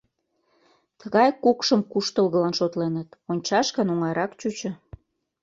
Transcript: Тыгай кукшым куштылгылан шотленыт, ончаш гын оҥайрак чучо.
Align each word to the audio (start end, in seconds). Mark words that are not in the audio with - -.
Тыгай 0.99 1.29
кукшым 1.43 1.81
куштылгылан 1.91 2.53
шотленыт, 2.59 3.09
ончаш 3.31 3.67
гын 3.75 3.87
оҥайрак 3.93 4.31
чучо. 4.39 4.71